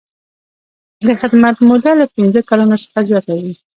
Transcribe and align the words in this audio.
د 1.05 1.09
خدمت 1.21 1.55
موده 1.67 1.91
له 2.01 2.05
پنځه 2.15 2.39
کلونو 2.49 2.75
څخه 2.83 2.99
زیاته 3.09 3.31
وي. 3.43 3.55